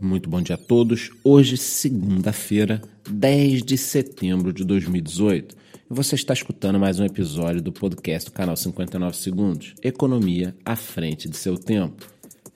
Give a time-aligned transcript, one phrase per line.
[0.00, 1.10] Muito bom dia a todos.
[1.24, 5.56] Hoje, segunda-feira, 10 de setembro de 2018.
[5.90, 10.76] E você está escutando mais um episódio do podcast do canal 59 Segundos Economia à
[10.76, 12.06] frente de seu tempo.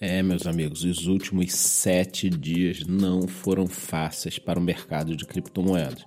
[0.00, 6.04] É, meus amigos, os últimos sete dias não foram fáceis para o mercado de criptomoedas.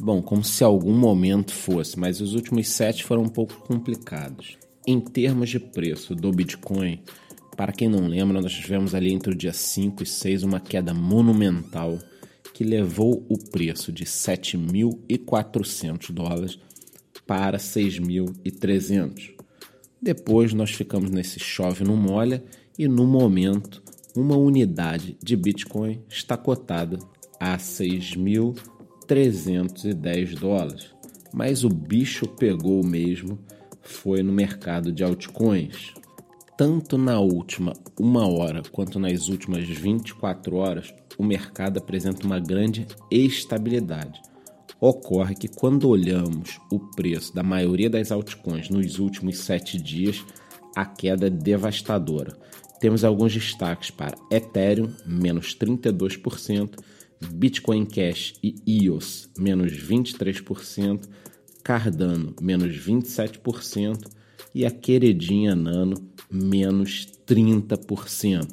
[0.00, 4.56] Bom, como se algum momento fosse, mas os últimos sete foram um pouco complicados.
[4.86, 7.02] Em termos de preço do Bitcoin,
[7.56, 10.94] para quem não lembra, nós tivemos ali entre o dia 5 e 6 uma queda
[10.94, 11.98] monumental
[12.54, 16.58] que levou o preço de 7.400 dólares
[17.26, 19.34] para 6.300.
[20.00, 22.42] Depois nós ficamos nesse chove não molha
[22.78, 23.82] e no momento
[24.16, 26.98] uma unidade de Bitcoin está cotada
[27.38, 30.90] a 6.310 dólares.
[31.32, 33.38] Mas o bicho pegou mesmo
[33.82, 35.92] foi no mercado de altcoins
[36.56, 42.86] tanto na última uma hora quanto nas últimas 24 horas, o mercado apresenta uma grande
[43.10, 44.20] estabilidade.
[44.80, 50.24] Ocorre que quando olhamos o preço da maioria das altcoins nos últimos sete dias,
[50.74, 52.36] a queda é devastadora.
[52.80, 56.78] Temos alguns destaques para Ethereum, menos 32%,
[57.30, 61.08] Bitcoin Cash e EOS, menos 23%,
[61.62, 64.10] Cardano, menos 27%,
[64.54, 65.94] e a queridinha Nano
[66.30, 68.48] menos 30%.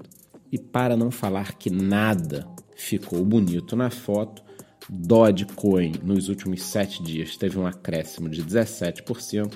[0.51, 4.41] E para não falar que nada ficou bonito na foto,
[4.89, 9.53] Dogecoin nos últimos sete dias teve um acréscimo de 17%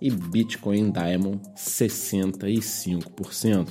[0.00, 3.68] e Bitcoin Diamond 65%.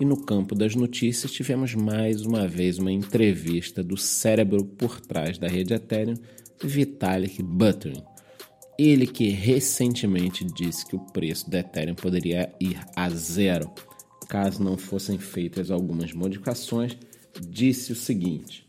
[0.00, 5.38] E no campo das notícias tivemos mais uma vez uma entrevista do cérebro por trás
[5.38, 6.14] da rede Ethereum,
[6.62, 8.02] Vitalik Buterin
[8.78, 13.70] ele que recentemente disse que o preço da Ethereum poderia ir a zero
[14.28, 16.96] caso não fossem feitas algumas modificações,
[17.40, 18.66] disse o seguinte: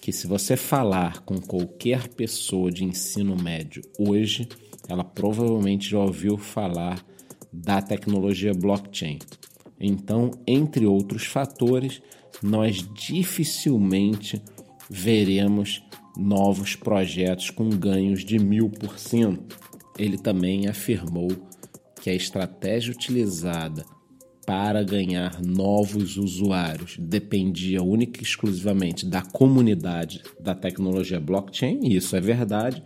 [0.00, 4.48] que se você falar com qualquer pessoa de ensino médio hoje,
[4.88, 7.04] ela provavelmente já ouviu falar
[7.52, 9.18] da tecnologia blockchain.
[9.78, 12.02] Então, entre outros fatores,
[12.42, 14.42] nós dificilmente
[14.90, 15.82] veremos
[16.16, 19.58] novos projetos com ganhos de mil por cento.
[19.98, 21.28] Ele também afirmou
[22.00, 23.84] que a estratégia utilizada
[24.44, 32.16] para ganhar novos usuários dependia única e exclusivamente da comunidade da tecnologia blockchain, e isso
[32.16, 32.82] é verdade,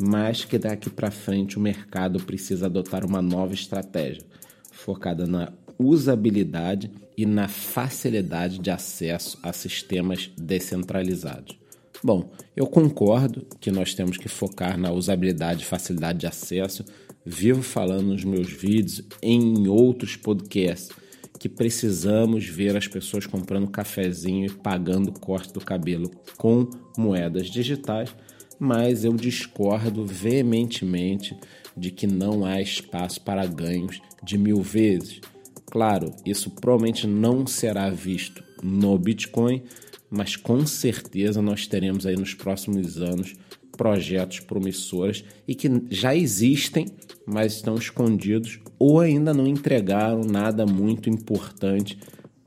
[0.00, 4.24] mas que daqui para frente o mercado precisa adotar uma nova estratégia
[4.72, 11.56] focada na usabilidade e na facilidade de acesso a sistemas descentralizados.
[12.02, 16.84] Bom, eu concordo que nós temos que focar na usabilidade e facilidade de acesso.
[17.26, 20.90] Vivo falando nos meus vídeos, em outros podcasts,
[21.38, 28.14] que precisamos ver as pessoas comprando cafezinho e pagando corte do cabelo com moedas digitais,
[28.58, 31.36] mas eu discordo veementemente
[31.76, 35.20] de que não há espaço para ganhos de mil vezes.
[35.66, 39.62] Claro, isso provavelmente não será visto no Bitcoin,
[40.10, 43.34] mas com certeza nós teremos aí nos próximos anos
[43.76, 46.86] projetos promissores e que já existem,
[47.24, 51.98] mas estão escondidos ou ainda não entregaram nada muito importante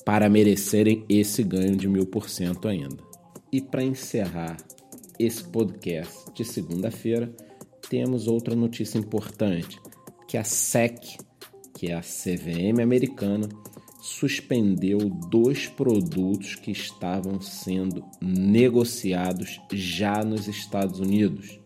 [0.06, 2.98] para merecerem esse ganho de mil por cento ainda.
[3.52, 4.58] E para encerrar
[5.18, 7.34] esse podcast de segunda-feira,
[7.90, 9.80] temos outra notícia importante,
[10.28, 11.18] que a SEC,
[11.74, 13.48] que é a CVM americana,
[14.02, 14.98] suspendeu
[15.30, 21.60] dois produtos que estavam sendo negociados já nos Estados Unidos.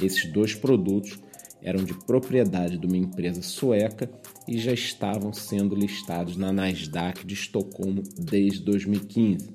[0.00, 1.18] Esses dois produtos
[1.60, 4.10] eram de propriedade de uma empresa sueca
[4.48, 9.50] e já estavam sendo listados na Nasdaq de Estocolmo desde 2015.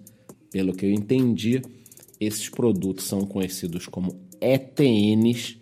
[0.52, 1.62] Pelo que eu entendi,
[2.20, 5.58] esses produtos são conhecidos como ETNs,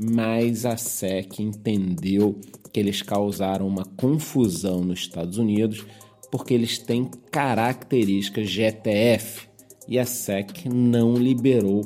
[0.00, 2.40] mas a SEC entendeu
[2.72, 5.84] que eles causaram uma confusão nos Estados Unidos
[6.34, 9.48] porque eles têm características de ETF
[9.86, 11.84] e a SEC não liberou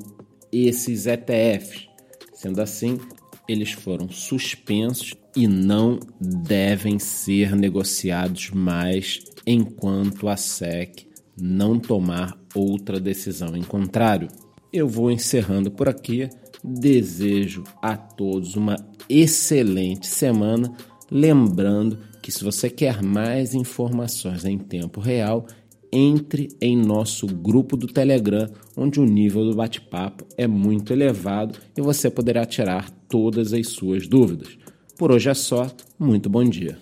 [0.50, 1.86] esses ETFs.
[2.32, 2.98] Sendo assim,
[3.46, 11.06] eles foram suspensos e não devem ser negociados mais enquanto a SEC
[11.38, 14.28] não tomar outra decisão em contrário.
[14.72, 16.26] Eu vou encerrando por aqui.
[16.64, 18.76] Desejo a todos uma
[19.10, 20.74] excelente semana.
[21.10, 21.98] Lembrando
[22.28, 25.46] que se você quer mais informações em tempo real,
[25.90, 28.46] entre em nosso grupo do Telegram,
[28.76, 34.06] onde o nível do bate-papo é muito elevado e você poderá tirar todas as suas
[34.06, 34.58] dúvidas.
[34.98, 36.76] Por hoje é só, muito bom dia.